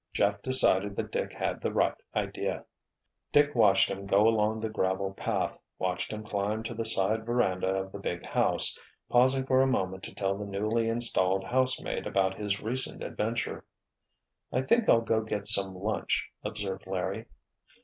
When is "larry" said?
16.87-17.27